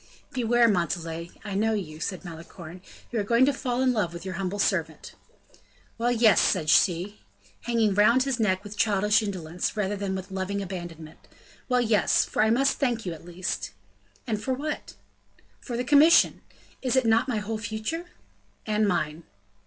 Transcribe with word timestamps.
"Beware, 0.33 0.67
Montalais, 0.67 1.29
I 1.45 1.53
know 1.53 1.73
you," 1.75 1.99
said 1.99 2.25
Malicorne; 2.25 2.81
"you 3.11 3.19
are 3.19 3.23
going 3.23 3.45
to 3.45 3.53
fall 3.53 3.83
in 3.83 3.93
love 3.93 4.13
with 4.13 4.25
your 4.25 4.33
humble 4.33 4.57
servant." 4.57 5.13
"Well, 5.99 6.11
yes!" 6.11 6.41
said 6.41 6.71
she, 6.71 7.21
hanging 7.65 7.93
round 7.93 8.23
his 8.23 8.39
neck 8.39 8.63
with 8.63 8.75
childish 8.75 9.21
indolence, 9.21 9.77
rather 9.77 9.95
than 9.95 10.15
with 10.15 10.31
loving 10.31 10.59
abandonment. 10.59 11.19
"Well, 11.69 11.81
yes! 11.81 12.25
for 12.25 12.41
I 12.41 12.49
must 12.49 12.79
thank 12.79 13.05
you 13.05 13.13
at 13.13 13.25
least." 13.25 13.73
"And 14.25 14.41
for 14.43 14.55
what?" 14.55 14.95
"For 15.59 15.77
the 15.77 15.83
commission; 15.83 16.41
is 16.81 16.95
it 16.95 17.05
not 17.05 17.29
my 17.29 17.37
whole 17.37 17.59
future?" 17.59 18.05
"And 18.65 18.87
mine." 18.87 19.21